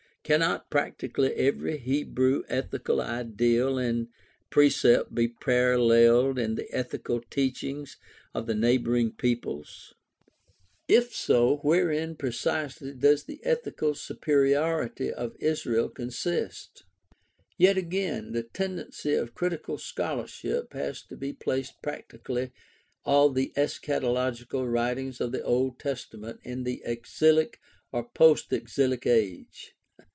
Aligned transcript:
Cannot 0.23 0.69
practically 0.69 1.33
every 1.33 1.77
Hebrew 1.77 2.43
ethical 2.47 3.01
ideal 3.01 3.77
and 3.77 4.07
precept 4.49 5.13
be 5.13 5.27
paralleled 5.27 6.39
in 6.39 6.55
the 6.55 6.71
ethical 6.71 7.19
teachings 7.21 7.97
of 8.33 8.45
the 8.45 8.55
neighboring 8.55 9.11
peoples? 9.11 9.93
If 10.87 11.13
so, 11.13 11.57
wherein 11.63 12.15
precisely 12.15 12.93
does 12.93 13.25
the 13.25 13.41
ethical 13.43 13.93
superiority 13.93 15.11
of 15.11 15.35
Israel 15.39 15.89
consist? 15.89 16.83
Yet 17.57 17.77
again, 17.77 18.31
the 18.31 18.43
tendency 18.43 19.15
of 19.15 19.35
critical 19.35 19.77
scholarship 19.77 20.71
has 20.71 21.01
been 21.01 21.19
to 21.19 21.33
place 21.33 21.71
practically 21.83 22.51
all 23.03 23.31
the 23.31 23.51
eschatological 23.57 24.71
writings 24.71 25.19
of 25.19 25.33
the 25.33 25.43
Old 25.43 25.77
Testament 25.77 26.39
in 26.43 26.63
the 26.63 26.81
exilic 26.85 27.59
or 27.91 28.05
post 28.07 28.53
exilic 28.53 29.05
age. 29.05 29.73